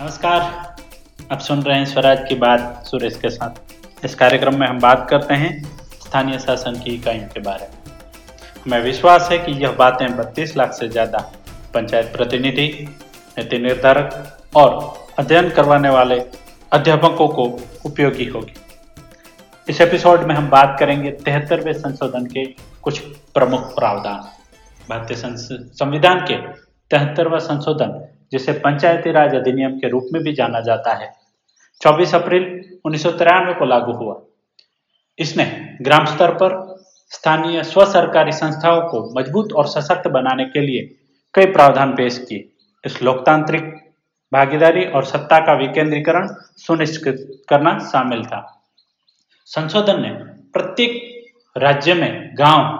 नमस्कार। 0.00 0.40
आप 1.32 1.38
सुन 1.38 1.62
रहे 1.62 1.76
हैं 1.78 1.84
स्वराज 1.86 2.18
की 2.28 2.34
बात 2.34 2.84
सुरेश 2.86 3.16
के 3.16 3.30
साथ। 3.30 4.04
इस 4.04 4.14
कार्यक्रम 4.14 4.54
में 4.58 4.66
हम 4.66 4.78
बात 4.80 5.06
करते 5.10 5.34
हैं 5.34 5.50
स्थानीय 5.94 6.38
शासन 6.38 6.78
की 6.84 6.90
इकाइयों 6.90 7.26
के 7.28 7.40
बारे 7.40 7.66
में। 7.66 7.92
हमें 8.64 8.80
विश्वास 8.82 9.28
है 9.30 9.38
कि 9.38 9.52
यह 9.62 9.72
बातें 9.72 10.16
बत्तीस 10.16 10.56
लाख 10.56 10.72
से 10.72 10.88
ज़्यादा 10.88 11.18
पंचायत 11.74 12.06
प्रतिनिधि, 12.12 12.66
नीति 13.38 13.58
निर्धारक 13.58 14.54
और 14.56 14.78
अध्ययन 15.18 15.50
करवाने 15.50 15.88
वाले 15.88 16.18
अध्यापकों 16.72 17.28
को 17.28 17.44
उपयोगी 17.86 18.26
होगी। 18.26 18.54
इस 19.68 19.80
एपिसोड 19.80 20.22
में 20.22 20.34
हम 20.34 20.48
बात 20.50 20.76
करेंगे 20.80 21.10
तिहत्तरवें 21.18 21.72
संशोधन 21.72 22.26
के 22.26 22.44
कुछ 22.82 23.00
प्रमुख 23.34 23.74
प्रावधान। 23.74 24.24
भारतीय 24.88 25.16
संविधान 25.16 26.24
के 26.26 26.36
तिहत्तरवा 26.90 27.38
संशोधन 27.40 28.00
जिसे 28.32 28.52
पंचायती 28.52 29.12
राज 29.12 29.34
अधिनियम 29.34 29.78
के 29.78 29.88
रूप 29.88 30.08
में 30.12 30.22
भी 30.22 30.32
जाना 30.32 30.60
जाता 30.60 30.94
है। 30.94 31.12
24 31.80 32.14
अप्रैल 32.14 32.44
उन्नीस 32.84 33.02
सौ 33.02 33.10
तिरानवे 33.10 33.54
को 33.54 33.64
लागू 33.64 33.92
हुआ। 33.92 34.20
इसने 35.18 35.44
ग्राम 35.82 36.04
स्तर 36.04 36.30
पर 36.30 36.58
स्थानीय 37.12 37.62
स्व 37.62 37.84
सरकारी 37.84 38.32
संस्थाओं 38.32 38.80
को 38.88 39.20
मज़बूत 39.20 39.52
और 39.52 39.66
सशक्त 39.66 40.08
बनाने 40.08 40.44
के 40.44 40.60
लिए 40.60 40.82
कई 41.34 41.46
प्रावधान 41.46 41.92
पेश 41.92 42.18
किए। 42.28 42.48
इस 42.84 43.02
लोकतांत्रिक 43.02 43.62
भागीदारी 44.32 44.84
और 44.84 45.04
सत्ता 45.04 45.38
का 45.38 45.52
विकेंद्रीकरण 45.52 46.28
सुनिश्चित 46.56 47.42
करना 47.48 47.78
शामिल 47.78 48.24
था। 48.24 48.40
संशोधन 49.44 50.02
ने 50.02 50.10
प्रत्येक 50.52 51.00
राज्य 51.56 51.94
में 51.94 52.34
गाँव 52.38 52.79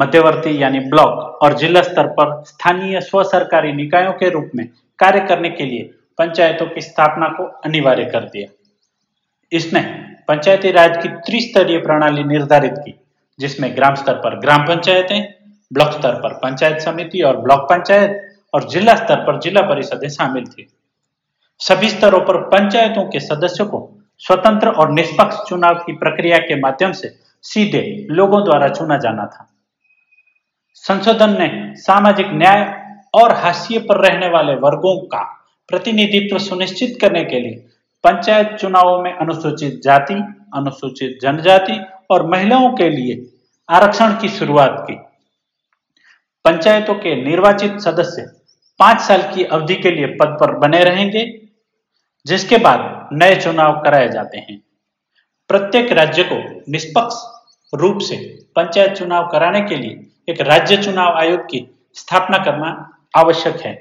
मध्यवर्ती 0.00 0.62
यानी 0.62 0.80
ब्लॉक 0.80 1.42
और 1.42 1.56
जिला 1.58 1.82
स्तर 1.82 2.06
पर 2.06 2.42
स्थानीय 2.44 3.00
स्व 3.00 3.22
सरकारी 3.22 3.72
निकायों 3.72 4.12
के 4.12 4.30
रूप 4.30 4.50
में 4.54 4.66
कार्य 4.98 5.20
करने 5.20 5.50
के 5.50 5.64
लिए 5.64 5.90
पंचायतों 6.18 6.66
की 6.66 6.80
स्थापना 6.80 7.28
को 7.28 7.44
अनिवार्य 7.64 8.04
कर 8.04 8.24
दिया। 8.24 8.48
इसने 9.52 9.80
पंचायती 10.28 10.70
राज 10.70 10.96
की 11.02 11.08
त्रिस्तरीय 11.08 11.78
प्रणाली 11.78 12.24
निर्धारित 12.24 12.74
की, 12.78 12.94
जिसमें 13.38 13.76
ग्राम 13.76 13.94
स्तर 13.94 14.14
पर 14.14 14.38
ग्राम 14.38 14.66
पंचायतें, 14.66 15.34
ब्लॉक 15.72 15.92
स्तर 15.92 16.14
पर 16.14 16.32
पंचायत 16.34 16.80
समिति 16.80 17.22
और 17.22 17.36
ब्लॉक 17.36 17.68
पंचायत 17.70 18.20
और 18.54 18.68
जिला 18.68 18.94
स्तर 18.94 19.16
पर 19.16 19.40
जिला 19.40 19.62
परिषदें 19.62 20.08
शामिल 20.08 20.44
थी। 20.44 20.68
सभी 21.60 21.88
स्तरों 21.88 22.20
पर 22.20 22.40
पंचायतों 22.48 23.04
के 23.04 23.20
सदस्यों 23.20 23.66
को 23.66 23.88
स्वतंत्र 24.18 24.68
और 24.68 24.92
निष्पक्ष 24.92 25.48
चुनाव 25.48 25.74
की 25.74 25.92
प्रक्रिया 25.92 26.38
के 26.38 26.60
माध्यम 26.60 26.92
से 26.92 27.14
सीधे 27.44 28.06
लोगों 28.10 28.44
द्वारा 28.44 28.68
चुना 28.68 28.96
जाना 28.98 29.26
था। 29.26 29.49
संशोधन 30.84 31.36
ने 31.38 31.76
सामाजिक 31.76 32.26
न्याय 32.32 32.62
और 33.14 33.32
हाशिए 33.32 33.78
पर 33.78 33.96
रहने 33.96 34.28
वाले 34.28 34.54
वर्गों 34.54 34.96
का 35.06 35.22
प्रतिनिधित्व 35.68 36.38
सुनिश्चित 36.38 36.98
करने 37.00 37.24
के 37.24 37.40
लिए 37.40 37.54
पंचायत 38.04 38.56
चुनावों 38.60 39.02
में 39.02 39.12
अनुसूचित 39.12 39.80
जाति, 39.84 40.14
अनुसूचित 40.54 41.18
जनजाति 41.22 41.80
और 42.10 42.26
महिलाओं 42.26 42.70
के 42.72 42.90
लिए 42.90 43.30
आरक्षण 43.68 44.20
की 44.20 44.28
शुरुआत 44.28 44.84
की। 44.90 44.94
पंचायतों 46.44 46.94
के 46.94 47.14
निर्वाचित 47.24 47.78
सदस्य 47.78 48.22
पाँच 48.78 49.00
साल 49.00 49.22
की 49.34 49.44
अवधि 49.44 49.74
के 49.74 49.90
लिए 49.90 50.06
पद 50.06 50.36
पर 50.40 50.58
बने 50.58 50.84
रहेंगे, 50.84 51.24
जिसके 52.26 52.58
बाद 52.58 53.08
नए 53.12 53.36
चुनाव 53.36 53.80
कराए 53.80 54.08
जाते 54.08 54.38
हैं। 54.38 54.62
प्रत्येक 55.48 55.92
राज्य 55.92 56.22
को 56.22 56.62
निष्पक्ष 56.72 57.16
रूप 57.74 57.98
से 57.98 58.16
पंचायत 58.56 58.92
चुनाव 58.92 59.28
कराने 59.28 59.60
के 59.60 59.76
लिए 59.76 60.06
एक 60.30 60.40
राज्य 60.40 60.76
चुनाव 60.76 61.16
आयोग 61.18 61.40
की 61.40 61.66
स्थापना 61.94 62.38
करना 62.38 62.68
आवश्यक 63.16 63.56
है। 63.56 63.74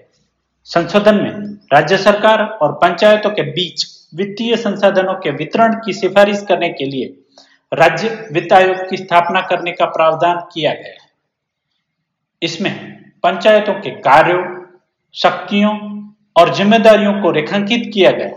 संशोधन 0.68 1.16
में 1.16 1.32
राज्य 1.74 1.98
सरकार 1.98 2.44
और 2.44 2.72
पंचायतों 2.74 3.30
के 3.30 3.42
बीच 3.52 3.86
वित्तीय 4.16 4.56
संसाधनों 4.58 5.14
के 5.14 5.32
वितरण 5.32 5.74
की 5.86 5.94
सिफारिश 5.94 6.46
करने 6.48 6.70
के 6.70 6.86
लिए 6.86 7.06
राज्य 7.72 8.30
वित्त 8.32 8.54
आयोग 8.54 8.90
की 8.90 8.98
स्थापना 8.98 9.42
करने 9.42 9.72
का 9.72 9.86
प्रावधान 9.86 10.40
किया 10.54 10.74
गया 10.74 10.92
है। 10.94 11.08
इसमें 12.42 12.74
पंचायतों 13.24 13.74
के 13.74 13.90
कार्यों, 13.90 14.44
शक्तियों 15.16 15.74
और 16.36 16.54
जिम्मेदारियों 16.56 17.14
को 17.22 17.32
रेखांकित 17.32 17.90
किया 17.94 18.12
गया, 18.12 18.32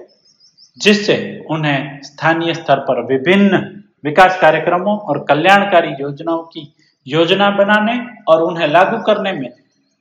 जिससे 0.78 1.17
उन्हें 1.51 2.01
स्थानीय 2.03 2.55
स्तर 2.55 2.81
पर 2.81 3.03
विभिन्न 3.06 3.59
विकास 4.05 4.39
कार्यक्रमों 4.41 4.99
और 4.99 5.25
कल्याणकारी 5.25 5.91
योजनाओं 6.01 6.43
की 6.45 6.75
योजना 7.07 7.51
बनाने 7.51 7.99
और 8.29 8.43
उन्हें 8.43 8.69
लागू 8.69 9.03
करने 9.03 9.33
में 9.33 9.51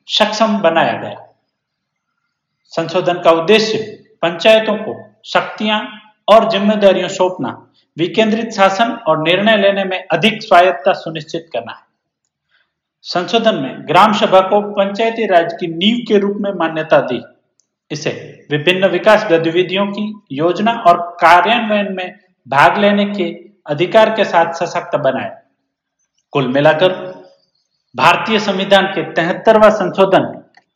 सक्षम 0.08 0.58
बनाया 0.58 0.94
गया। 0.94 1.28
संशोधन 2.74 3.22
का 3.22 3.32
उद्देश्य 3.32 3.78
पंचायतों 4.22 4.76
को 4.76 4.96
शक्तियाँ 5.26 5.82
और 6.28 6.50
जिम्मेदारियों 6.50 7.08
सौंपना, 7.08 7.50
विकेंद्रित 7.98 8.52
शासन 8.52 8.92
और 9.08 9.22
निर्णय 9.24 9.58
लेने 9.58 9.84
में 9.84 10.08
अधिक 10.08 10.42
स्वायत्ता 10.44 10.94
सुनिश्चित 10.94 11.50
करना 11.54 11.72
है। 11.72 11.84
संशोधन 13.02 13.56
में 13.56 13.88
ग्राम 13.88 14.14
सभा 14.14 14.42
को 14.42 14.62
पंचायती 14.62 15.26
राज 15.26 15.54
की 15.54 15.68
नींव 15.68 16.06
के 16.08 16.18
रूप 16.18 16.38
में 16.40 16.52
मान्यता 16.52 17.02
दी। 17.02 17.22
इसे 17.92 18.12
विभिन्न 18.52 18.88
विकास 18.88 19.26
गतिविधियों 19.32 19.86
की 19.88 20.22
योजना 20.32 20.72
और 20.88 20.98
कार्यान्वयन 21.22 21.94
में 21.94 22.20
भाग 22.48 22.78
लेने 22.78 23.06
के 23.06 23.32
अधिकार 23.66 24.10
के 24.10 24.24
साथ 24.24 24.54
सशक्त 24.54 24.96
बनाया। 24.96 25.41
कुल 26.34 26.48
मिलाकर 26.48 26.92
भारतीय 27.96 28.40
संविधान 28.40 28.86
के 28.88 29.04
तिहत्तरवा 29.14 29.70
संशोधन 29.70 30.28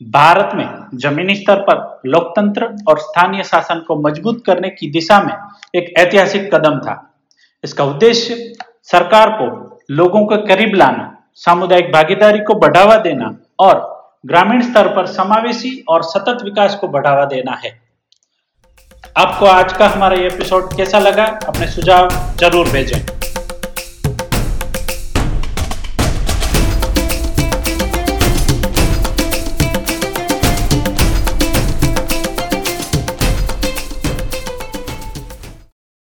भारत 0.01 0.49
में 0.55 0.97
जमीनी 0.99 1.35
स्तर 1.35 1.61
पर 1.61 2.09
लोकतंत्र 2.09 2.65
और 2.89 2.99
स्थानीय 2.99 3.43
शासन 3.43 3.79
को 3.79 3.95
मज़बूत 4.01 4.43
करने 4.45 4.69
की 4.69 4.89
दिशा 4.91 5.21
में 5.23 5.33
एक 5.75 5.93
ऐतिहासिक 5.99 6.53
कदम 6.55 6.79
था। 6.79 6.97
इसका 7.63 7.83
उद्देश्य 7.83 8.35
सरकार 8.83 9.29
को 9.31 9.47
लोगों 9.91 10.25
के 10.25 10.45
करीब 10.47 10.75
लाना, 10.75 11.11
सामुदायिक 11.35 11.91
भागीदारी 11.91 12.39
को 12.39 12.55
बढ़ावा 12.55 12.97
देना 12.97 13.35
और 13.59 13.83
ग्रामीण 14.25 14.61
स्तर 14.61 14.95
पर 14.95 15.05
समावेशी 15.05 15.83
और 15.89 16.03
सतत 16.03 16.43
विकास 16.43 16.75
को 16.75 16.87
बढ़ावा 16.87 17.25
देना 17.25 17.59
है। 17.65 17.79
आपको 19.17 19.45
आज 19.47 19.73
का 19.73 19.87
हमारा 19.87 20.17
एपिसोड 20.25 20.75
कैसा 20.77 20.99
लगा, 20.99 21.25
अपने 21.47 21.67
सुझाव 21.67 22.09
ज़रूर 22.37 22.69
भेजें। 22.69 23.14